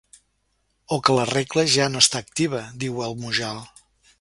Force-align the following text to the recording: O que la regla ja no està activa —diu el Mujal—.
O 0.95 0.97
que 1.09 1.17
la 1.17 1.27
regla 1.31 1.65
ja 1.75 1.87
no 1.97 2.01
està 2.07 2.25
activa 2.27 2.65
—diu 2.81 3.07
el 3.11 3.17
Mujal—. 3.25 3.63